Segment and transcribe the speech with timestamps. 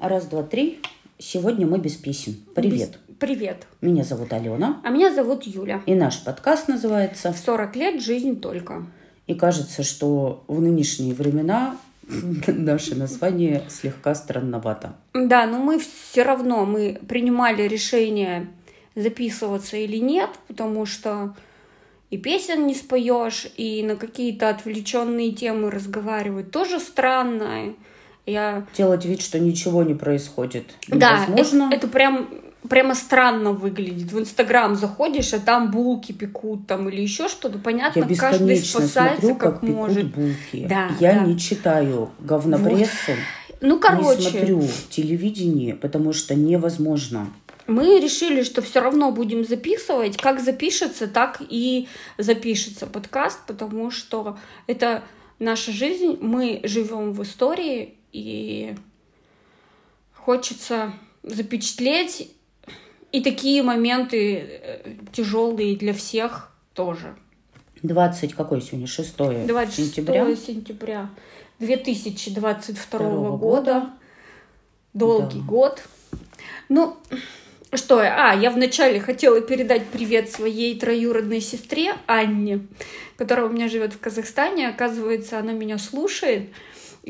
[0.00, 0.80] Раз, два, три.
[1.18, 2.36] Сегодня мы без писем.
[2.54, 2.98] Привет.
[3.08, 3.66] Без- Привет.
[3.82, 4.80] Меня зовут Алена.
[4.82, 5.82] А меня зовут Юля.
[5.84, 8.86] И наш подкаст называется В 40 лет жизнь только.
[9.26, 11.76] И кажется, что в нынешние времена
[12.46, 14.96] наше название слегка странновато.
[15.12, 18.48] Да, но мы все равно мы принимали решение
[18.94, 21.34] записываться или нет, потому что
[22.08, 27.74] и песен не споешь, и на какие-то отвлеченные темы разговаривать тоже странно.
[28.26, 30.64] Я Делать вид, что ничего не происходит.
[30.88, 31.64] Да, невозможно.
[31.72, 32.28] это, это прям
[32.68, 34.12] прямо странно выглядит.
[34.12, 37.58] В Инстаграм заходишь, а там булки пекут там или еще что-то.
[37.58, 40.06] Понятно, Я каждый спасается смотрю, как, как, пекут может.
[40.14, 40.66] булки.
[40.68, 41.24] Да, Я да.
[41.24, 43.12] не читаю говнопрессу,
[43.60, 47.26] Ну, не короче, смотрю телевидение, потому что невозможно.
[47.66, 50.16] мы решили, что все равно будем записывать.
[50.18, 55.02] Как запишется, так и запишется подкаст, потому что это
[55.38, 56.18] наша жизнь.
[56.20, 58.74] Мы живем в истории, и
[60.14, 60.92] хочется
[61.22, 62.30] запечатлеть
[63.12, 64.60] и такие моменты
[65.12, 67.16] тяжелые для всех тоже.
[67.82, 68.86] 20, какой сегодня?
[68.86, 70.36] 6 26 сентября.
[70.36, 71.10] сентября
[71.58, 73.90] 2022 Второго года.
[74.92, 75.44] Долгий Да.
[75.44, 75.82] год.
[76.68, 76.96] Ну,
[77.72, 78.30] что я?
[78.32, 82.66] А, я вначале хотела передать привет своей троюродной сестре Анне,
[83.16, 84.68] которая у меня живет в Казахстане.
[84.68, 86.50] Оказывается, она меня слушает.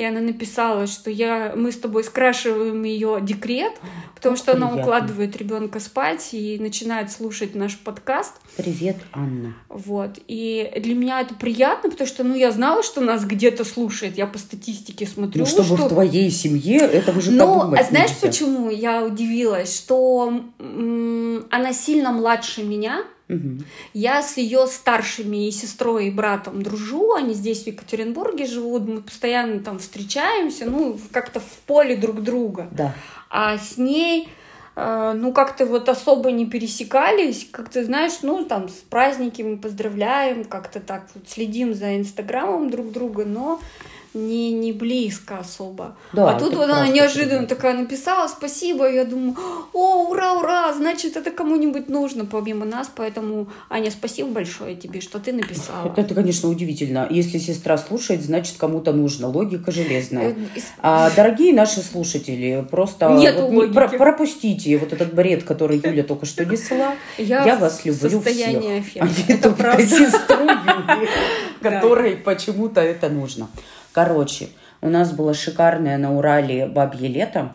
[0.01, 3.75] И она написала, что я, мы с тобой скрашиваем ее декрет,
[4.15, 8.33] потому что она укладывает ребенка спать и начинает слушать наш подкаст.
[8.57, 9.53] Привет, Анна.
[9.69, 10.13] Вот.
[10.27, 14.17] И для меня это приятно, потому что, ну, я знала, что нас где-то слушает.
[14.17, 15.85] Я по статистике смотрю, Ну, чтобы что...
[15.85, 18.27] в твоей семье этого же Ну, а знаешь, нельзя.
[18.27, 19.77] почему я удивилась?
[19.77, 23.05] Что м, она сильно младше меня.
[23.93, 27.15] Я с ее старшими и сестрой и братом дружу.
[27.15, 28.89] Они здесь в Екатеринбурге живут.
[28.89, 32.69] Мы постоянно там встречаемся, ну, как-то в поле друг друга.
[32.73, 32.95] Да.
[33.29, 34.29] А с ней,
[34.77, 37.47] э, ну, как-то вот особо не пересекались.
[37.51, 42.91] Как-то, знаешь, ну, там, с праздники мы поздравляем, как-то так вот следим за инстаграмом друг
[42.91, 43.61] друга, но
[44.15, 45.97] не, не близко особо.
[46.13, 47.55] Да, а тут вот она неожиданно ребята.
[47.55, 49.37] такая написала спасибо, я думаю,
[49.73, 55.21] о, ура, ура, значит, это кому-нибудь нужно помимо нас, поэтому, Аня, спасибо большое тебе, что
[55.21, 55.87] ты написала.
[55.87, 57.07] Это, это, конечно, удивительно.
[57.09, 59.29] Если сестра слушает, значит, кому-то нужно.
[59.29, 60.31] Логика железная.
[60.31, 60.35] Э,
[60.79, 63.73] А, дорогие наши слушатели, просто вот логики.
[63.75, 66.95] про- пропустите вот этот бред, который Юля только что несла.
[67.17, 68.63] Я в вас люблю всех.
[68.65, 69.09] А аффекта.
[69.29, 69.87] не Это правда.
[69.87, 71.09] сестру Юли,
[71.61, 73.49] которой почему-то это нужно.
[73.93, 74.49] Короче,
[74.83, 77.53] у нас было шикарное на Урале бабье лето.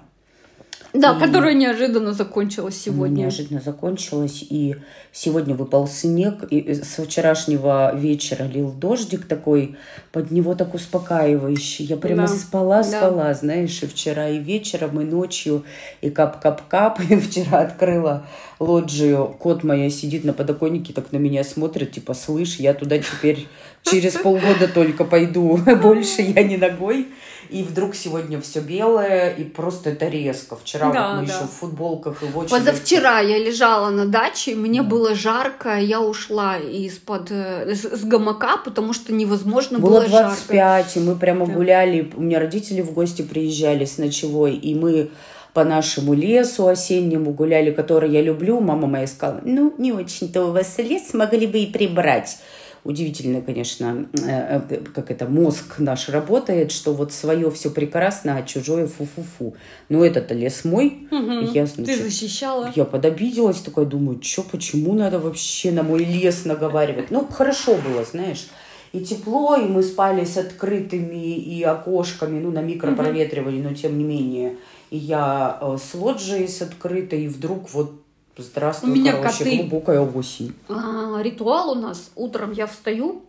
[0.93, 3.23] Да, И- которая неожиданно закончилась сегодня.
[3.23, 4.77] Неожиданно закончилось, и
[5.11, 9.75] сегодня выпал снег, и с вчерашнего вечера лил дождик такой,
[10.13, 11.83] под него так успокаивающий.
[11.83, 12.83] Я прямо Да, спала, да.
[12.83, 15.65] спала, знаешь, и вчера, и вечером, и ночью,
[15.99, 16.99] и кап-кап-кап.
[17.09, 18.25] И вчера открыла
[18.61, 23.47] лоджию, кот моя сидит на подоконнике, так на меня смотрит, типа, слышь, я туда теперь
[23.89, 27.07] через полгода только пойду, больше я не ногой.
[27.49, 30.55] И вдруг сегодня все белое, и просто это резко.
[30.55, 31.33] Вчера Да, вот мы да.
[31.35, 32.49] еще в футболках и в очень...
[32.49, 34.89] Позавчера я лежала на даче, мне Да.
[34.89, 40.29] было жарко, я ушла из-под э, с, с гамака, потому что невозможно Было было, жарко.
[40.29, 41.53] 25, и мы прямо Да.
[41.53, 42.11] гуляли.
[42.17, 45.09] У меня родители в гости приезжали с ночевой, и мы
[45.53, 48.59] по нашему лесу осеннему гуляли, который я люблю.
[48.59, 52.39] Мама моя сказала, ну, не очень-то у вас лес, могли бы и прибрать.
[52.85, 58.43] Удивительно, конечно, э, э, как это мозг наш работает, что вот свое все прекрасно, а
[58.43, 59.55] чужое фу-фу-фу.
[59.89, 61.51] Но этот лес мой, Мгм.
[61.51, 62.71] я, Ты значит, защищала.
[62.75, 67.09] я подобиделась, такая думаю, что, почему надо вообще на мой лес наговаривать?
[67.09, 68.49] Ну, хорошо было, знаешь.
[68.93, 74.03] И тепло, и мы спали с открытыми и окошками, ну, на микропроветривании, но тем не
[74.03, 74.57] менее.
[74.91, 78.04] И я э, с лоджией с открытой, и вдруг вот,
[78.43, 79.57] здравствуй, У меня короче, коты.
[79.57, 80.53] глубокая осень.
[80.69, 82.11] А, ритуал у нас.
[82.15, 83.23] Утром я встаю,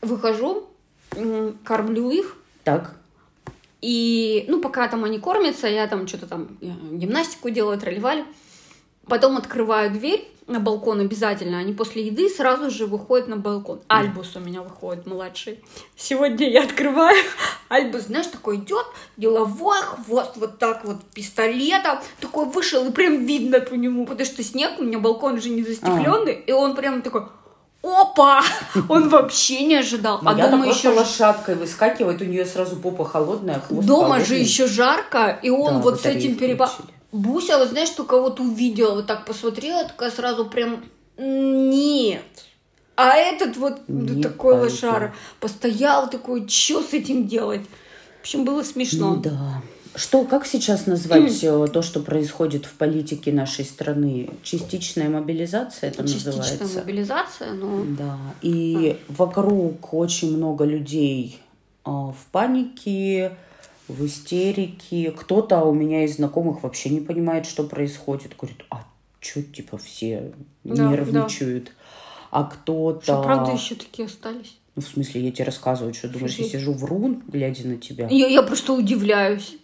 [0.00, 0.68] выхожу,
[1.64, 2.94] кормлю их, Так,
[3.80, 8.24] И, ну, пока там они кормятся, я там что-то там э, гимнастику делаю, тролливали.
[9.06, 11.58] Потом открываю дверь на балкон обязательно.
[11.58, 13.80] Они после еды сразу же выходят на балкон.
[13.88, 15.60] Альбус у меня выходит младший.
[15.96, 17.16] Сегодня я открываю.
[17.68, 21.98] Альбус, знаешь, такой идет, деловой, хвост вот так вот пистолетом.
[22.20, 25.64] Такой вышел, и прям видно по нему, потому что снег, у меня балкон же не
[25.64, 26.34] застекленный.
[26.34, 27.22] И он прям такой,
[27.82, 28.42] опа!
[28.88, 30.20] Он вообще не ожидал.
[30.24, 34.40] А я дома еще лошадкой выскакивает, у нее сразу попа холодная, хвост Дома же холодный.
[34.40, 36.70] еще жарко, и он Да, вот с этим перепа...
[37.16, 40.84] Буся, вот знаешь, только вот увидела, вот так посмотрела, такая сразу прям
[41.18, 42.22] нет.
[42.96, 44.70] А этот вот Не такой пойду.
[44.72, 47.62] лошара постоял такой, что с этим делать?
[48.18, 49.14] В общем, было смешно.
[49.14, 49.62] Ну да.
[49.94, 54.30] Что, как сейчас назвать э, то, что происходит в политике нашей страны?
[54.42, 56.78] Частичная мобилизация это Частичная называется?
[56.78, 57.84] мобилизация, но...
[57.98, 58.18] Да.
[58.42, 61.38] И вокруг очень много людей
[61.84, 63.36] э, в панике,
[63.88, 65.10] в истерике.
[65.10, 68.36] Кто-то у меня из знакомых вообще не понимает, что происходит.
[68.36, 68.84] Говорит, а
[69.20, 70.32] что, типа, все
[70.64, 71.72] Да, нервничают?
[72.30, 73.02] А кто-то...
[73.02, 74.58] Что, правда, еще такие остались?
[74.74, 76.60] Ну, в смысле, я тебе рассказываю, что думаешь, я Офигеть.
[76.60, 78.08] сижу врун, глядя на тебя.
[78.10, 79.56] Я, я просто удивляюсь.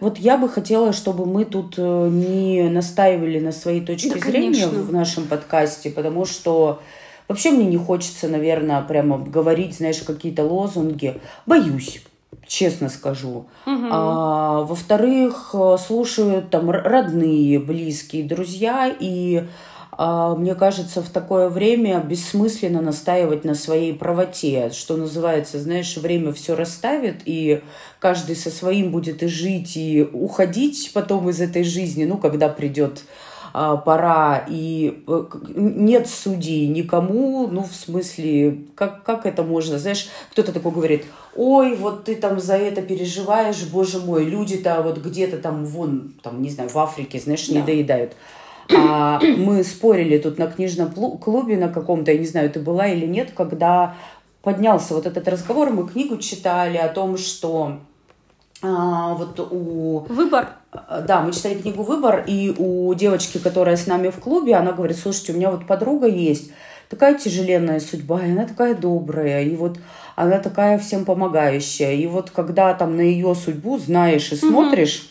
[0.00, 4.64] Вот я бы хотела, чтобы мы тут э, не настаивали на своей точке Да, зрения
[4.64, 4.82] конечно.
[4.82, 6.82] в нашем подкасте, потому что
[7.28, 11.20] вообще мне не хочется, наверное, прямо говорить, знаешь, какие-то лозунги.
[11.46, 12.02] Боюсь,
[12.46, 13.46] честно скажу.
[13.90, 19.46] А, во-вторых, э, слушают там родные, близкие, друзья, и
[19.98, 26.32] а, мне кажется, в такое время бессмысленно настаивать на своей правоте, что называется, знаешь, время
[26.32, 27.62] все расставит, и
[27.98, 33.04] каждый со своим будет и жить, и уходить потом из этой жизни, ну, когда придет
[33.56, 35.24] пора, и э,
[35.54, 41.74] нет судей никому, ну, в смысле, как, как это можно, знаешь, кто-то такой говорит, ой,
[41.74, 46.50] вот ты там за это переживаешь, боже мой, люди-то вот где-то там, вон, там, не
[46.50, 47.66] знаю, в Африке, знаешь, не Да.
[47.66, 48.12] доедают.
[48.76, 53.06] А мы спорили тут на книжном клубе на каком-то, я не знаю, ты была или
[53.06, 53.94] нет, когда
[54.42, 57.78] поднялся вот этот разговор, мы книгу читали о том, что
[58.62, 60.48] а, вот у Выбор.
[60.72, 64.72] Э, Да, мы читали книгу «Выбор», и у девочки, которая с нами в клубе, она
[64.72, 66.50] говорит, слушайте, у меня вот подруга есть,
[66.88, 69.78] такая тяжеленная судьба, и она такая добрая, и вот
[70.14, 71.92] она такая всем помогающая.
[71.92, 75.10] И вот когда там на ее судьбу знаешь и смотришь,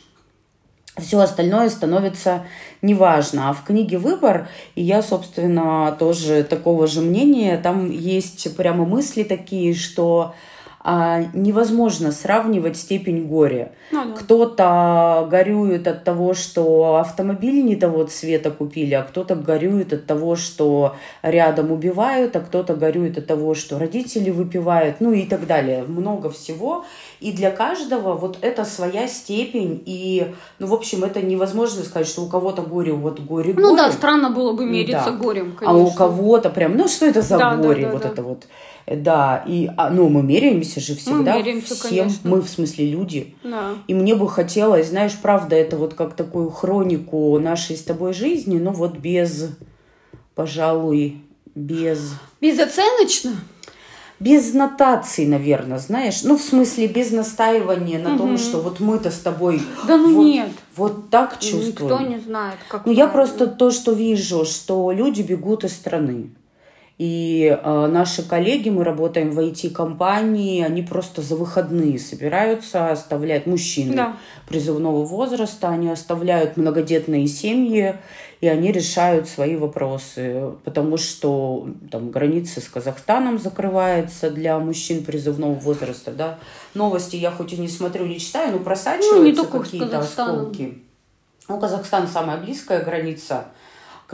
[0.98, 2.45] все остальное становится
[2.81, 3.50] неважно.
[3.50, 9.24] А в книге «Выбор», и я, собственно, тоже такого же мнения, там есть прямо мысли
[9.24, 10.33] такие, что
[11.34, 13.72] невозможно сравнивать степень горя.
[13.92, 14.12] Ну, да.
[14.16, 20.36] Кто-то горюет от того, что автомобиль не того цвета купили, а кто-то горюет от того,
[20.36, 25.84] что рядом убивают, а кто-то горюет от того, что родители выпивают, ну и так далее.
[25.88, 26.86] Много всего.
[27.20, 29.82] И для каждого вот это своя степень.
[29.88, 30.28] И,
[30.60, 33.68] ну, в общем, это невозможно сказать, что у кого-то горе, вот горе, горе.
[33.70, 35.18] Ну да, странно было бы мериться Да.
[35.18, 35.98] горем, А у конечно.
[35.98, 38.10] кого-то прям, ну что это за Да, да, горе, да, вот да.
[38.10, 38.46] это вот.
[38.88, 42.30] Да, и, а, ну, мы меряемся же всегда меряемся, всем, конечно.
[42.30, 43.36] мы в смысле люди.
[43.44, 43.74] Да.
[43.88, 48.60] И мне бы хотелось, знаешь, правда, это вот как такую хронику нашей с тобой жизни,
[48.60, 49.50] ну вот без,
[50.36, 51.18] пожалуй,
[51.56, 52.14] без...
[52.42, 53.34] Безоценочно?
[54.20, 56.24] Без нотаций, наверное, знаешь.
[56.24, 60.26] Ну, в смысле, без настаивания на том, что вот мы-то с тобой Да ну вот,
[60.26, 60.50] нет.
[60.78, 61.92] вот так чувствуем.
[61.92, 66.30] Никто не знает, как Ну, я просто то, что вижу, что люди бегут из страны.
[66.97, 73.94] И э, наши коллеги, мы работаем в IT-компании, они просто за выходные собираются, оставляют мужчины
[73.95, 74.18] Да.
[74.47, 77.95] призывного возраста, они оставляют многодетные семьи,
[78.39, 85.53] и они решают свои вопросы, потому что там границы с Казахстаном закрывается для мужчин призывного
[85.56, 86.38] возраста, да.
[86.75, 90.81] Новости я хоть и не смотрю, не читаю, но просачиваются Ну, только с какие-то осколки.
[91.50, 93.48] Ну, Казахстан самая близкая граница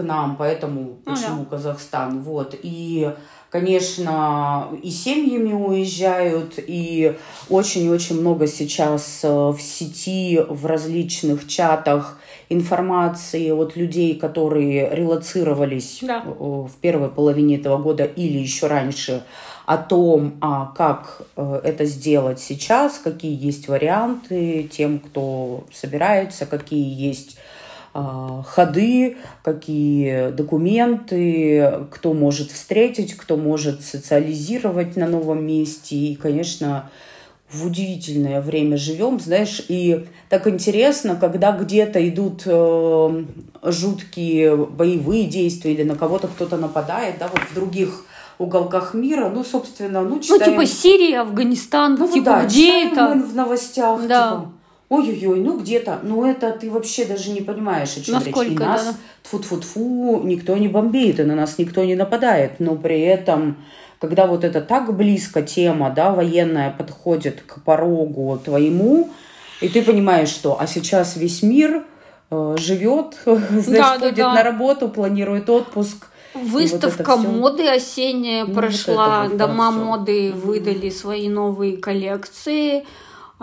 [0.02, 2.22] к нам, поэтому Ну почему Казахстан?
[2.22, 2.56] Вот.
[2.62, 3.12] И,
[3.50, 7.16] конечно, и семьями уезжают, и
[7.50, 12.18] очень-очень много сейчас э, в сети, в различных чатах
[12.50, 16.24] информации от людей, которые релацировались Да.
[16.26, 19.24] э, в первой половине этого года или еще раньше,
[19.66, 26.84] о том, а, как э, это сделать сейчас, какие есть варианты тем, кто собирается, какие
[27.10, 27.38] есть
[27.94, 35.96] ходы, какие документы, кто может встретить, кто может социализировать на новом месте.
[35.96, 36.90] И, конечно,
[37.52, 43.24] в удивительное время живем, знаешь, и так интересно, когда где-то идут э,
[43.64, 48.06] жуткие боевые действия или на кого-то кто-то нападает, да, вот в других
[48.40, 50.54] уголках мира, ну, собственно, ну, Ну, читаем...
[50.54, 53.14] типа Сирия, Афганистан, Ну, типа да, где это?
[53.14, 54.30] в новостях, Да.
[54.30, 54.52] типа,
[54.92, 58.28] ой-ой-ой, ну где-то, ну это ты вообще даже не понимаешь, о чем речь.
[58.28, 58.94] И Насколько, нас, да.
[59.24, 63.56] тфу-тфу-тфу, никто не бомбит, и на нас никто не нападает, но при этом,
[64.02, 69.10] когда вот это так близко тема, да, военная подходит к порогу твоему,
[69.62, 71.86] и ты понимаешь, что, а сейчас весь мир
[72.30, 74.34] э, живет, знаешь, Да, да, ходит да.
[74.34, 76.08] на работу, планирует отпуск.
[76.34, 82.86] Выставка вот моды осенняя Ну, прошла, вот вот, да, дома моды выдали свои новые коллекции.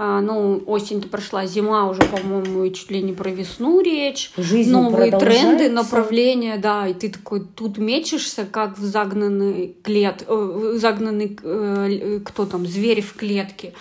[0.00, 4.30] А, ну, осень-то прошла, зима уже, по-моему, чуть ли не про весну речь.
[4.36, 10.74] Жизнь Новые тренды, направления, да, и ты такой тут мечешься, как в загнанный клет, э,
[10.76, 13.72] загнанный, э, кто там, зверь в клетке.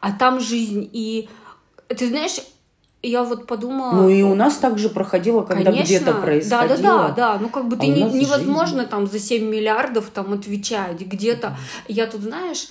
[0.00, 1.30] А там жизнь, и
[1.88, 2.40] Ты знаешь,
[3.00, 3.92] я вот подумала...
[3.92, 6.76] Ну и у нас также проходило, когда где-то происходило.
[6.76, 7.38] Да, да, да, да.
[7.40, 8.90] Ну как бы а ты не, невозможно жизнь.
[8.90, 11.48] там за 7 миллиардов там отвечать где-то.
[11.48, 11.84] Mm-hmm.
[11.88, 12.68] Я тут, знаешь,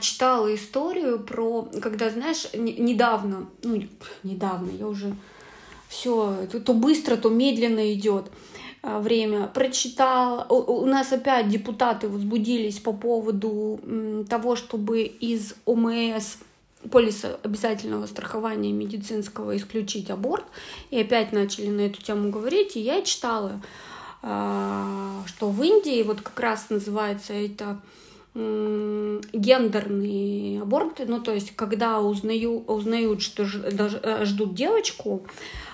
[0.00, 3.82] читала историю про, когда, знаешь, недавно, ну
[4.22, 5.14] недавно, я уже
[5.88, 8.30] все, то быстро, то медленно идет
[8.82, 9.46] а, время.
[9.48, 13.80] Прочитал, у нас опять депутаты возбудились по поводу
[14.28, 16.36] того, чтобы из ОМС
[16.90, 20.44] полиса обязательного страхования медицинского исключить аборт.
[20.90, 22.76] И опять начали на эту тему говорить.
[22.76, 23.60] И я читала,
[24.22, 27.80] а, что в Индии вот как раз называется это
[29.32, 35.22] гендерные аборты, ну то есть когда узнаю, узнают, что э, ждут девочку,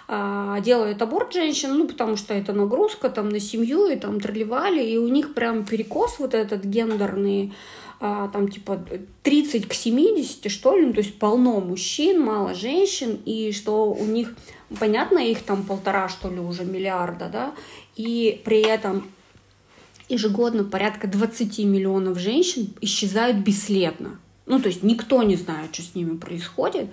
[0.06, 4.82] а, делают аборт женщин, ну потому что это нагрузка там на семью и там тролливали,
[4.82, 7.52] и у них прям перекос вот этот гендерный,
[8.00, 8.84] а, там типа
[9.22, 14.04] 30 к 70, что ли, ну, то есть полно мужчин, мало женщин, и что у
[14.04, 14.34] них,
[14.78, 17.54] понятно, их там полтора, что ли, уже миллиарда, да,
[17.96, 19.04] и при этом
[20.14, 24.18] ежегодно порядка 20 миллионов женщин исчезают бесследно.
[24.46, 26.88] Ну, то есть никто не знает, что с ними происходит.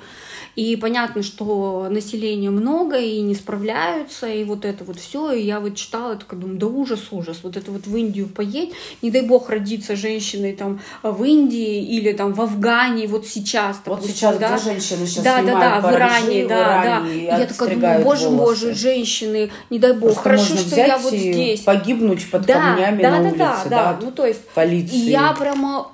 [0.56, 5.34] И понятно, что населения много и не справляются, и вот это вот все.
[5.34, 7.40] И я вот читала, такая думаю, да ужас, ужас.
[7.44, 12.14] Вот это вот в Индию поедь, не дай бог родиться женщиной там в Индии или
[12.14, 13.82] там в Афгане, вот сейчас.
[13.84, 17.10] Допустим, вот сейчас, да, женщины сейчас Да, да, да, в Иране, да, да.
[17.10, 18.66] И я такая думаю, боже, волосы.
[18.68, 21.62] боже, женщины, не дай бог, Просто хорошо, что я вот здесь.
[21.62, 24.00] погибнуть под да, камнями да, на да, улице, да, да, да.
[24.02, 24.96] Ну, то есть, полиции.
[24.96, 25.92] И я прямо,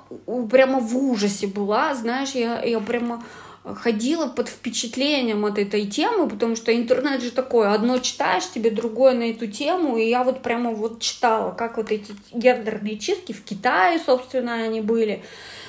[0.50, 3.24] прямо в ужасе была, знаешь, я, я прямо
[3.64, 9.14] ходила под впечатлением от этой темы, потому что интернет же такой, одно читаешь, тебе другое
[9.14, 13.42] на эту тему, и я вот прямо вот читала, как вот эти гендерные чистки в
[13.42, 15.22] Китае, собственно, они были,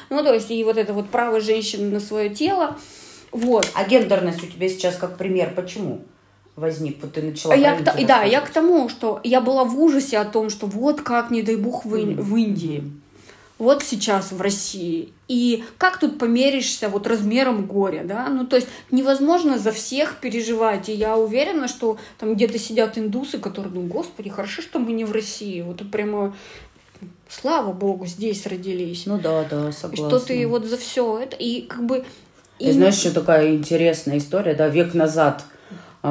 [0.09, 2.77] ну, то есть, и вот это вот право женщины на свое тело,
[3.31, 3.69] вот.
[3.73, 6.01] А гендерность у тебя сейчас как пример, почему?
[6.55, 7.53] возник, вот ты начала.
[7.53, 11.01] Я к, да, я к тому, что я была в ужасе о том, что вот
[11.01, 12.21] как, не дай бог, в, mm.
[12.21, 12.83] в Индии
[13.59, 15.13] вот сейчас в России.
[15.27, 18.29] И как тут померишься вот размером горя, да?
[18.29, 20.89] Ну, то есть невозможно за всех переживать.
[20.89, 25.05] И я уверена, что там где-то сидят индусы, которые, ну, господи, хорошо, что мы не
[25.05, 25.61] в России.
[25.61, 26.33] Вот прямо
[27.27, 29.05] слава богу, здесь родились.
[29.05, 30.17] Ну да, да, согласна.
[30.17, 32.05] Что ты вот за все это, и как бы...
[32.57, 35.45] И, знаешь, что такая интересная история, да, век назад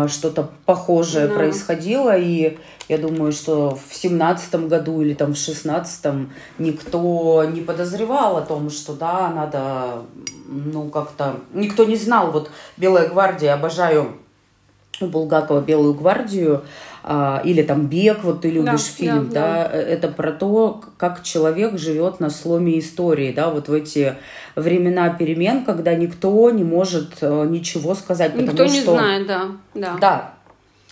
[0.09, 1.35] что-то похожее да.
[1.35, 8.37] происходило, и я думаю, что в семнадцатом году или там в шестнадцатом никто не подозревал
[8.37, 10.03] о том, что да, надо,
[10.47, 14.19] ну как-то, никто не знал, вот Белая гвардия, обожаю
[15.01, 16.65] у Булгакова Белую гвардию,
[16.98, 16.98] а,
[17.45, 21.23] или там «Бег», вот ты любишь да, фильм, да, да, да, это про то, как
[21.23, 24.15] человек живет на сломе истории, да, вот в эти
[24.57, 28.93] времена перемен, когда никто не может э, ничего сказать, никто потому не что...
[28.93, 29.97] знает, да, да.
[30.01, 30.35] Да,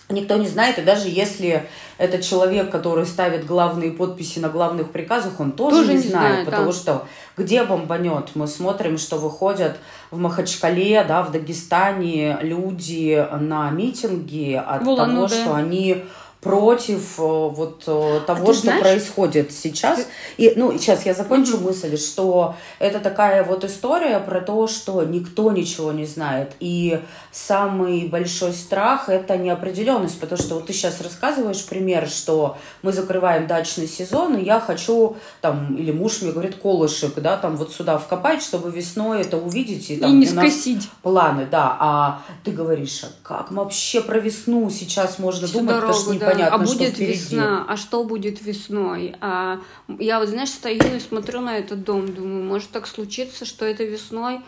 [0.09, 5.39] Никто не знает, и даже если этот человек, который ставит главные подписи на главных приказах,
[5.41, 6.71] он тоже, тоже не, не знает, знает потому да.
[6.71, 8.29] что где бомбанет?
[8.33, 9.77] Мы смотрим, что выходят
[10.09, 16.05] в Махачкале, да, в Дагестане люди на митинги от того, что они
[16.47, 20.07] против э, вот э, того, а что знаешь, происходит сейчас.
[20.37, 25.51] И, ну, сейчас я закончу мысль, что это такая вот история про то, что никто
[25.51, 26.53] ничего не знает.
[26.59, 26.99] И
[27.31, 33.47] самый большой страх– это неопределенность, потому что вот ты сейчас рассказываешь пример, что мы закрываем
[33.47, 37.97] дачный сезон, и я хочу, там, или муж мне говорит, колышек, да, там вот сюда
[37.97, 39.89] вкопать, чтобы весной это увидеть.
[39.89, 40.89] И, там, и не скосить.
[41.01, 41.75] Планы, да.
[41.79, 46.27] А ты говоришь, а как вообще про весну сейчас можно Всю думать, дорогу, потому что
[46.45, 49.15] непонятно, а будет что весна, а что будет весной?
[49.21, 49.59] А
[49.99, 53.83] я вот, знаешь, стою и смотрю на этот дом, думаю, может так случиться, что это
[53.83, 54.41] весной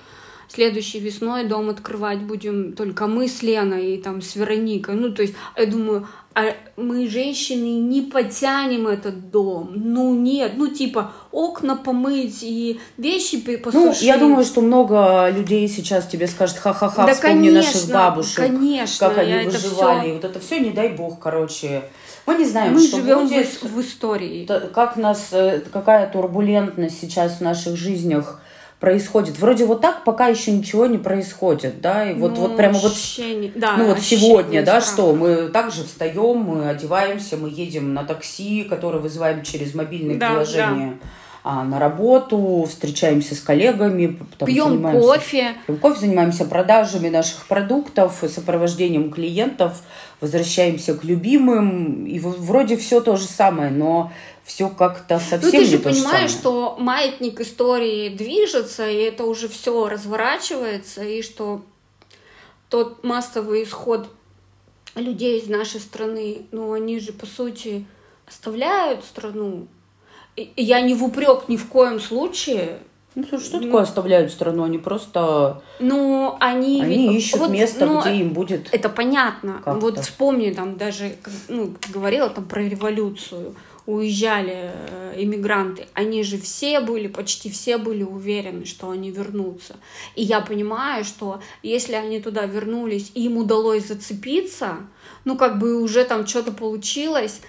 [0.49, 4.95] следующей весной дом открывать будем только мы с Леной и там с Вероникой.
[4.95, 9.71] Ну, то есть, я думаю, а мы, женщины, не потянем этот дом.
[9.75, 14.01] Ну, нет, ну, типа, окна помыть и вещи посушить.
[14.01, 18.35] Ну, я думаю, что много людей сейчас тебе скажет, ха-ха-ха, да, вспомни конечно, наших бабушек,
[18.37, 20.01] конечно, как они выживали.
[20.01, 20.13] Все...
[20.13, 21.83] Вот это все, не дай бог, короче.
[22.25, 24.47] Мы не знаем, мы что живем будет, в, в истории.
[24.73, 28.39] Как нас, э, какая турбулентность сейчас в наших жизнях
[28.79, 29.37] происходит.
[29.39, 32.93] Вроде вот так пока еще ничего не происходит, да, и вот, ну, вот прямо вот,
[32.93, 38.03] ощущение, да, ну вот сегодня, да, что мы также встаем, мы одеваемся, мы едем на
[38.03, 40.97] такси, которое вызываем через мобильное да, приложение.
[41.01, 41.07] Да
[41.41, 45.55] а, на работу, встречаемся с коллегами, там, пьем кофе.
[45.65, 49.81] Пьем кофе, занимаемся продажами наших продуктов, сопровождением клиентов,
[50.19, 54.11] возвращаемся к любимым, и вроде все то же самое, но
[54.49, 59.87] все как-то совсем ну, ты же понимаешь, что маятник истории движется, и это уже все
[59.87, 61.61] разворачивается, и что
[62.67, 64.09] тот массовый исход
[64.95, 67.85] людей из нашей страны, ну, они же, по сути,
[68.27, 69.67] оставляют страну.
[70.35, 72.79] И я не в упрек ни в коем случае.
[73.13, 74.63] Ну, слушай, что ну, такое оставляют страну?
[74.63, 75.61] Они просто...
[75.79, 76.81] Ну, они...
[76.81, 77.17] Они ведь...
[77.17, 78.73] ищут вот, место, ну, где им будет...
[78.73, 79.61] Это понятно.
[79.63, 81.17] Вот вспомни, там, даже,
[81.49, 88.03] ну, говорила там про революцию уезжали э, иммигранты, они же все были, почти все были
[88.03, 89.77] уверены, что они вернутся.
[90.15, 94.77] И я понимаю, что если они туда вернулись, им удалось зацепиться,
[95.25, 97.41] ну как бы уже там что-то получилось,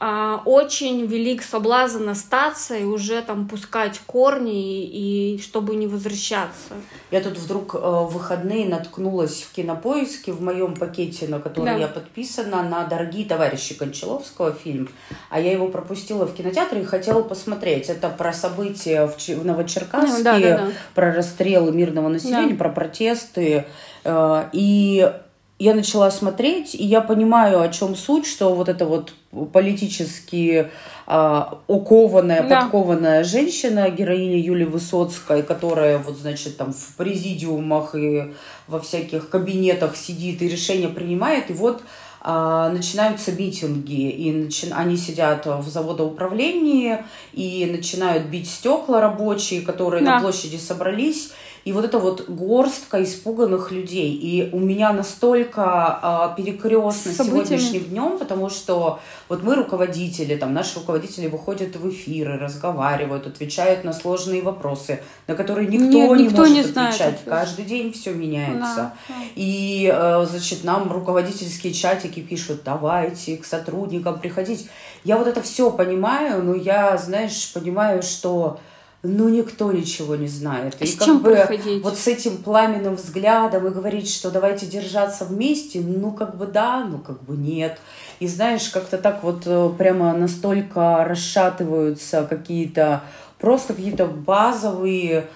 [0.00, 6.74] очень велик соблазн остаться и уже там пускать корни и чтобы не возвращаться.
[7.10, 11.76] Я тут вдруг э, в выходные наткнулась в кинопоиске в моем пакете, на который да.
[11.76, 14.88] я подписана, на «Дорогие товарищи» Кончаловского фильм.
[15.30, 17.88] А я его пропустила в кинотеатре и хотела посмотреть.
[17.88, 20.68] Это про события в, в Новочеркасске, да, да, да.
[20.94, 22.56] про расстрелы мирного населения, да.
[22.56, 23.66] про протесты.
[24.04, 25.10] Э, и
[25.58, 29.12] я начала смотреть, и я понимаю, о чем суть, что вот это вот
[29.52, 30.70] политически
[31.06, 32.60] а, окованная, да.
[32.60, 38.32] подкованная женщина, героиня Юлии Высоцкой, которая вот, значит, там в президиумах и
[38.68, 41.82] во всяких кабинетах сидит и решения принимает, и вот
[42.20, 44.68] а, начинаются митинги, и начи...
[44.70, 46.98] они сидят в заводоуправлении
[47.32, 50.14] и начинают бить стекла рабочие, которые да.
[50.14, 51.32] на площади собрались,
[51.64, 54.14] и вот эта вот горстка испуганных людей.
[54.14, 60.78] И у меня настолько э, перекрестно сегодняшним днем, потому что вот мы руководители, там наши
[60.78, 66.42] руководители выходят в эфиры, разговаривают, отвечают на сложные вопросы, на которые никто Нет, не никто
[66.42, 66.96] может не отвечать.
[66.96, 68.92] Знает, Каждый день все меняется.
[69.08, 74.68] Да, И, э, значит, нам руководительские чатики пишут, давайте к сотрудникам приходить.
[75.04, 78.58] Я вот это все понимаю, но я, знаешь, понимаю, что
[79.02, 80.80] ну никто ничего не знает.
[80.80, 81.82] И с как чем бы проходить?
[81.82, 86.84] вот с этим пламенным взглядом и говорить, что давайте держаться вместе, ну как бы да,
[86.84, 87.78] ну как бы нет.
[88.18, 93.02] И знаешь, как-то так вот э, прямо настолько расшатываются какие-то
[93.38, 95.28] просто какие-то базовые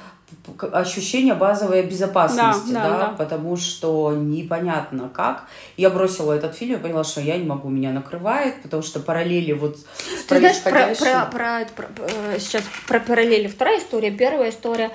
[0.72, 5.44] ощущение базовой безопасности, да, да, да, да, потому что непонятно как.
[5.76, 9.52] Я бросила этот фильм и поняла, что я не могу, меня накрывает, потому что параллели
[9.52, 14.50] вот с Ты знаешь, про, про, про, про, э, сейчас про параллели вторая история, первая
[14.50, 14.90] история.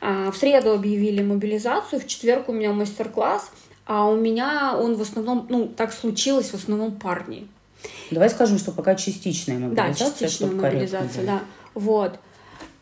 [0.00, 3.50] А, в среду объявили мобилизацию, в четверг у меня мастер-класс,
[3.86, 7.46] а у меня он в основном, ну, так случилось, в основном парни.
[8.10, 10.06] Давай скажем, что пока частичная мобилизация.
[10.06, 11.40] Да, частичная мобилизация, да.
[11.74, 12.18] Вот.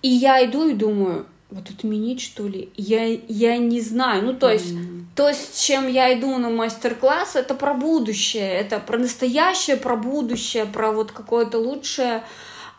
[0.03, 2.71] И я иду и думаю, вот отменить, что ли?
[2.77, 4.25] Я, я не знаю.
[4.25, 5.05] Ну, то есть, mm.
[5.17, 8.49] то, с чем я иду на мастер-класс, это про будущее.
[8.49, 12.23] Это про настоящее, про будущее, про вот какое-то лучшее.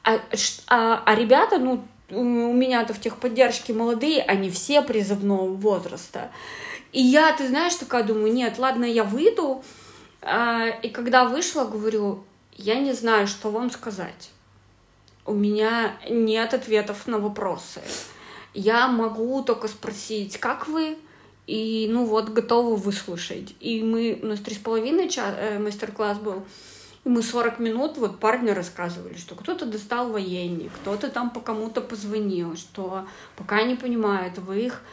[0.03, 0.19] А,
[0.67, 6.31] а, а ребята, ну, у меня-то в техподдержке молодые, они все призывного возраста.
[6.91, 9.63] И я, ты знаешь, такая думаю, нет, ладно, я выйду.
[10.21, 12.23] А, и когда вышла, говорю,
[12.55, 14.31] я не знаю, что вам сказать.
[15.25, 17.81] У меня нет ответов на вопросы
[18.53, 20.97] я могу только спросить, как вы,
[21.47, 23.55] и ну вот готовы выслушать.
[23.59, 26.43] И мы, у нас три с половиной час, э, мастер-класс был,
[27.03, 31.81] и мы 40 минут вот парни рассказывали, что кто-то достал военник, кто-то там по кому-то
[31.81, 34.83] позвонил, что пока не понимают, в их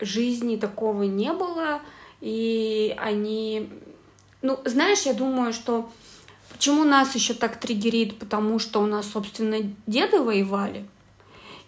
[0.00, 1.80] жизни такого не было,
[2.20, 3.68] и они...
[4.40, 5.90] Ну, знаешь, я думаю, что
[6.52, 10.86] почему нас еще так триггерит, потому что у нас, собственно, деды воевали,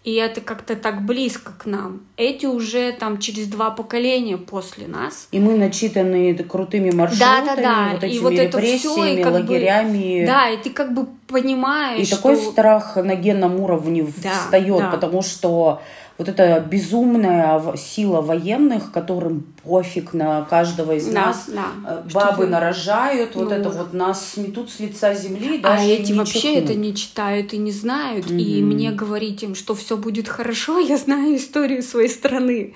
[0.03, 2.01] и это как-то так близко к нам.
[2.17, 5.29] Эти уже там через два поколения после нас.
[5.31, 7.89] И мы начитаны крутыми маршрутами, да, да, да.
[7.93, 10.21] вот этими и вот это все, лагерями.
[10.23, 12.17] Бы, да, и ты как бы понимаешь, И что...
[12.17, 14.91] такой страх на генном уровне да, встает, да.
[14.91, 15.83] потому что
[16.21, 21.69] вот эта безумная сила военных, которым пофиг на каждого из да, нас, да.
[21.89, 25.61] Э, бабы что нарожают, ну, вот это вот нас сметут с лица земли.
[25.63, 26.65] А эти вообще чихнут.
[26.65, 28.39] это не читают и не знают, mm-hmm.
[28.39, 32.75] и мне говорить им, что все будет хорошо, я знаю историю своей страны.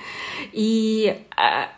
[0.54, 1.14] И,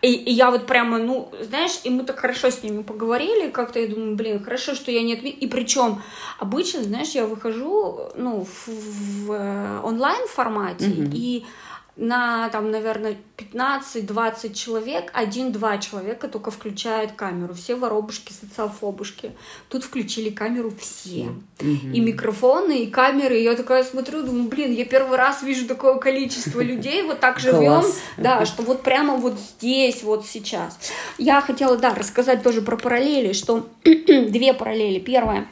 [0.02, 3.78] и, и я вот прямо, ну, знаешь, и мы так хорошо с ними поговорили, как-то
[3.78, 5.40] я думаю, блин, хорошо, что я не ответила.
[5.40, 6.02] И причем
[6.38, 11.10] обычно, знаешь, я выхожу, ну, в, в э, онлайн формате, mm-hmm.
[11.14, 11.46] и
[11.96, 17.54] на, там, наверное, 15-20 человек, один-два человека только включают камеру.
[17.54, 19.32] Все воробушки, социофобушки.
[19.70, 21.28] Тут включили камеру все.
[21.58, 21.92] Mm-hmm.
[21.94, 23.40] И микрофоны, и камеры.
[23.40, 27.38] И я такая смотрю, думаю, блин, я первый раз вижу такое количество людей, вот так
[27.38, 27.82] живем.
[28.18, 30.78] Да, что вот прямо вот здесь, вот сейчас.
[31.16, 34.98] Я хотела, да, рассказать тоже про параллели, что две параллели.
[34.98, 35.48] Первое.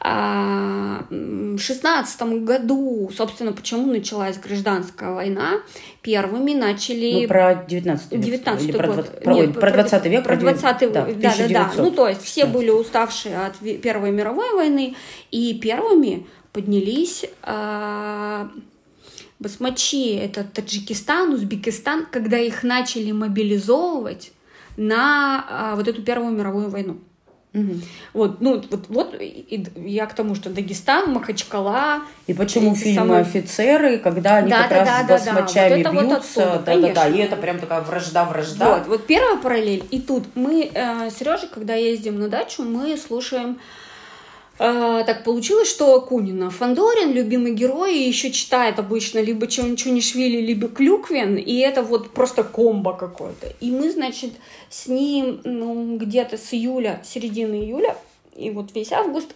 [0.00, 5.60] А, в шестнадцатом году, собственно, почему началась гражданская война,
[6.02, 7.22] первыми начали...
[7.22, 8.20] Ну, про 19 век.
[8.20, 9.22] 19 про, год.
[9.22, 10.24] Про, Нет, про 20 век.
[10.24, 11.72] Про 20 век, да, да, да, да.
[11.76, 14.96] Ну, то есть все были уставшие от Первой мировой войны,
[15.30, 18.48] и первыми поднялись э,
[19.38, 24.32] басмачи, это Таджикистан, Узбекистан, когда их начали мобилизовывать
[24.76, 26.98] на э, вот эту Первую мировую войну.
[27.56, 27.74] Угу.
[28.12, 32.02] Вот, ну, вот, вот и я к тому, что Дагестан, Махачкала.
[32.26, 33.20] И почему фильмы самые...
[33.22, 35.96] «Офицеры», когда они да, как да, раз да, с басмачами да, да.
[35.96, 38.78] Вот бьются, да-да-да, и это прям такая вражда-вражда.
[38.78, 39.84] Вот, вот первая параллель.
[39.90, 43.58] И тут мы, э, Сережа, когда ездим на дачу, мы слушаем
[44.58, 51.56] так получилось, что Акунина Фандорин, любимый герой, еще читает обычно либо Чунишвили, либо Клюквин, и
[51.58, 53.52] это вот просто комбо какое-то.
[53.60, 54.32] И мы, значит,
[54.70, 57.96] с ним ну, где-то с июля, середины июля,
[58.34, 59.34] и вот весь август,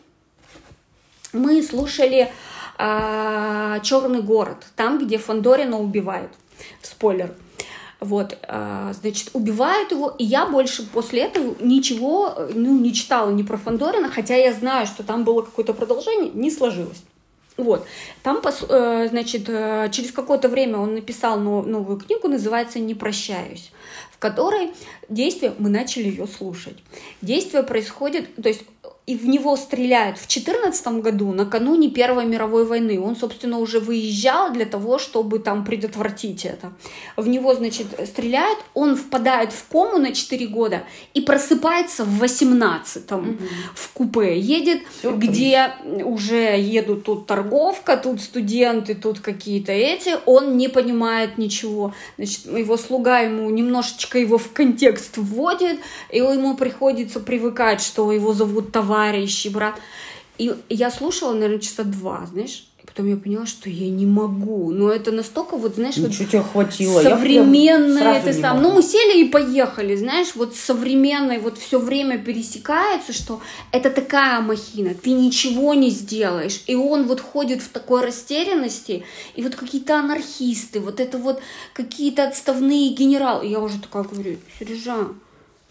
[1.33, 2.33] мы слушали
[2.79, 6.33] а, Черный город, там, где Фандорина убивают.
[6.83, 7.35] Спойлер.
[8.01, 13.43] Вот, а, значит, убивают его, и я больше после этого ничего, ну, не читала ни
[13.43, 17.03] про Фандорина, хотя я знаю, что там было какое-то продолжение, не сложилось.
[17.59, 17.87] Вот.
[18.23, 23.71] Там, э, значит, э, через какое-то время он написал новую книгу, называется «Не прощаюсь»,
[24.11, 24.73] в которой
[25.11, 26.79] действие, мы начали ее слушать.
[27.21, 28.63] Действие происходит, то есть
[29.11, 33.01] и в него стреляют в 2014 году, накануне Первой мировой войны.
[33.01, 36.73] Он, собственно, уже выезжал для того, чтобы там предотвратить это.
[37.17, 43.31] В него, значит, стреляют, он впадает в кому на 4 года и просыпается в 18-м
[43.31, 43.39] угу.
[43.75, 44.39] в купе.
[44.39, 45.29] Едет, Сюрприз.
[45.29, 45.73] где
[46.05, 50.19] уже едут тут торговка, тут студенты, тут какие-то эти.
[50.25, 51.95] Он не понимает ничего.
[52.17, 58.33] Значит, его слуга ему немножечко его в контекст вводит, и ему приходится привыкать, что его
[58.33, 59.81] зовут товар товарищ, и брат.
[60.39, 62.67] И я слушала, наверное, часа два, знаешь.
[62.87, 64.73] Потом я поняла, что я не могу.
[64.73, 67.03] Но это настолько, вот, знаешь, Ничего вот тебе хватило.
[67.03, 68.63] современное это сам.
[68.63, 74.41] Ну, мы сели и поехали, знаешь, вот современное, вот все время пересекается, что это такая
[74.41, 76.63] махина, ты ничего не сделаешь.
[76.67, 79.05] И он вот ходит в такой растерянности,
[79.37, 81.41] и вот какие-то анархисты, вот это вот
[81.75, 83.47] какие-то отставные генералы.
[83.47, 85.09] И я уже такая говорю, Сережа,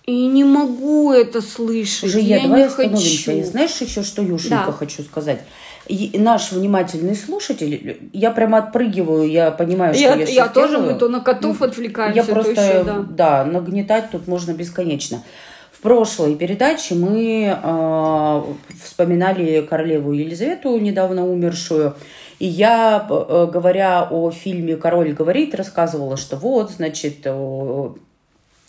[0.09, 2.05] и не могу это слышать.
[2.05, 3.31] Уже я, давай остановимся.
[3.31, 4.71] И знаешь еще, что Юшенька да.
[4.71, 5.41] хочу сказать?
[5.87, 10.93] И наш внимательный слушатель, я прямо отпрыгиваю, я понимаю, что я, я, я тоже, делаю.
[10.93, 13.05] мы то на котов ну, отвлекаемся, я просто, еще, да.
[13.09, 15.23] да, нагнетать тут можно бесконечно.
[15.71, 18.41] В прошлой передаче мы э,
[18.83, 21.95] вспоминали королеву Елизавету, недавно умершую.
[22.39, 27.25] И я, э, говоря о фильме «Король говорит», рассказывала, что вот, значит,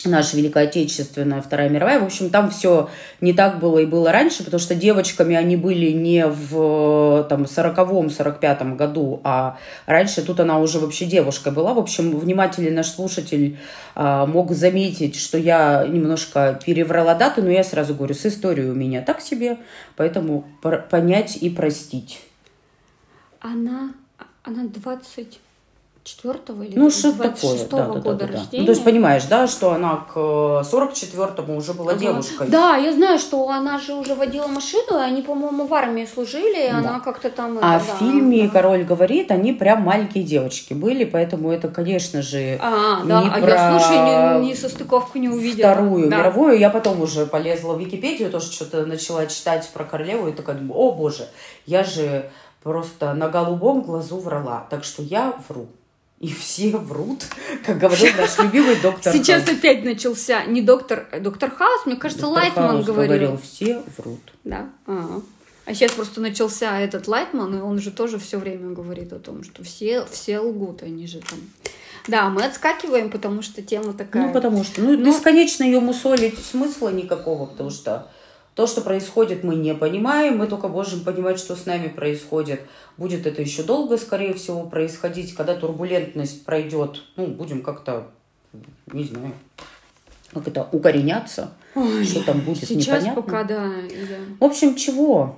[0.09, 2.01] наша Великая Отечественная, Вторая мировая.
[2.01, 2.89] В общем, там все
[3.21, 8.07] не так было и было раньше, потому что девочками они были не в там, 40-м,
[8.07, 11.75] 45-м году, а раньше тут она уже вообще девушка была.
[11.75, 13.59] В общем, внимательный наш слушатель
[13.95, 18.75] а, мог заметить, что я немножко переврала даты, но я сразу говорю, с историей у
[18.75, 19.59] меня так себе,
[19.97, 20.47] поэтому
[20.91, 22.21] понять и простить.
[23.41, 23.95] Она,
[24.43, 25.41] она 20
[26.11, 28.61] четвертого или ну, что такое, да, да, года да, да, рождения.
[28.61, 32.01] Ну, то есть понимаешь, да, что она к 44-му уже была ага.
[32.01, 32.49] девушкой.
[32.49, 36.69] Да, я знаю, что она же уже водила машину, и они, по-моему, в армии служили,
[36.69, 36.79] и да.
[36.79, 37.59] она как-то там...
[37.63, 38.49] А это, в да, фильме да.
[38.49, 43.41] «Король говорит» они прям маленькие девочки были, поэтому это, конечно же, а, да, не а
[43.41, 45.73] про я, слушай, не, не состыковку не увидела.
[45.73, 46.19] Вторую да.
[46.19, 46.59] мировую.
[46.59, 50.77] Я потом уже полезла в Википедию, тоже что-то начала читать про королеву, и такая думаю,
[50.77, 51.29] о боже,
[51.67, 52.31] я же
[52.63, 55.69] просто на голубом глазу врала, так что я вру.
[56.21, 57.25] И все врут,
[57.65, 59.59] как говорил наш любимый доктор Сейчас Хаус.
[59.59, 63.29] опять начался не доктор, э, доктор Хаус, мне кажется, доктор Лайтман Хаус говорил.
[63.31, 63.41] говорил.
[63.43, 64.21] Все врут.
[64.45, 64.69] Да.
[64.87, 65.23] А-а.
[65.65, 69.45] А сейчас просто начался этот Лайтман, и он же тоже все время говорит о том,
[69.45, 71.39] что все, все лгут, они же там.
[72.07, 74.27] Да, мы отскакиваем, потому что тема такая.
[74.27, 75.07] Ну, потому что, ну, Но...
[75.07, 78.11] бесконечно ее мусолить смысла никакого, потому что
[78.61, 82.61] то, что происходит, мы не понимаем, мы только можем понимать, что с нами происходит.
[82.99, 85.35] Будет это еще долго, скорее всего, происходить.
[85.35, 88.09] Когда турбулентность пройдет, ну, будем как-то,
[88.93, 89.33] не знаю,
[90.35, 91.53] как это, укореняться.
[91.75, 93.23] Ой, что там будет, сейчас непонятно.
[93.23, 94.17] пока, да, да.
[94.39, 95.37] В общем, чего?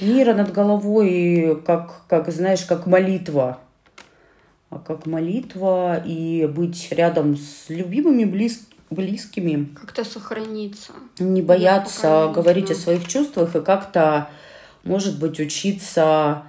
[0.00, 3.58] Мира над головой, как, как знаешь, как молитва.
[4.68, 9.68] А как молитва и быть рядом с любимыми, близкими близкими.
[9.80, 10.92] Как-то сохраниться.
[11.18, 14.28] Не бояться говорить о своих чувствах и как-то,
[14.82, 16.42] может быть, учиться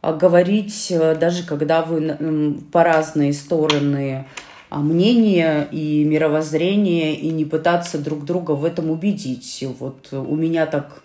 [0.00, 4.26] а, говорить, э, даже когда вы по разные стороны
[4.70, 9.64] а, мнения и мировоззрения, и не пытаться друг друга в этом убедить.
[9.78, 11.02] Вот у меня так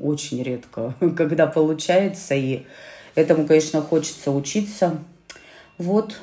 [0.00, 2.64] Очень редко, когда получается, и
[3.14, 4.98] этому, конечно, хочется учиться.
[5.76, 6.16] Вот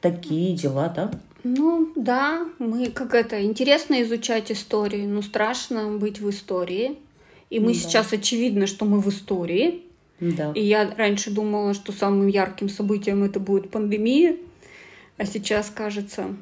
[0.00, 1.10] такие дела, да?
[1.44, 6.98] Ну да, мы как это интересно изучать историю, но страшно быть в истории.
[7.50, 7.78] И мы да.
[7.78, 9.82] сейчас очевидно, что мы в истории.
[10.20, 10.52] Да.
[10.54, 14.36] И я раньше думала, что самым ярким событием это будет пандемия,
[15.18, 16.34] а сейчас, кажется,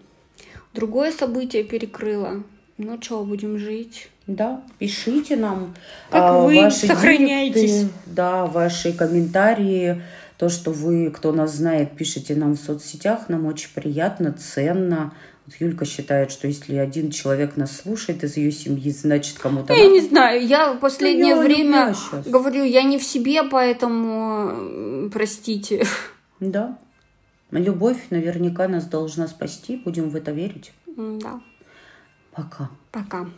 [0.73, 2.45] другое событие перекрыло.
[2.79, 4.09] Ну что, будем жить?
[4.27, 5.75] Да, пишите нам.
[6.11, 7.73] Как а, вы ваши сохраняетесь.
[7.73, 10.03] Директы, да, ваши комментарии,
[10.43, 15.15] то, что вы, кто нас знает, пишите нам в соцсетях, нам очень приятно, ценно.
[15.47, 19.73] Вот Юлька считает, что если один человек нас слушает из ее семьи, значит кому-то...
[19.73, 21.95] Я не знаю, я в последнее ну, время
[22.27, 25.87] говорю, я не в себе, поэтому простите.
[26.41, 26.77] Да.
[27.53, 30.73] Любовь наверняка нас должна спасти, будем в это верить.
[30.97, 31.41] Да.
[32.33, 32.69] Пока.
[32.91, 33.29] Пока.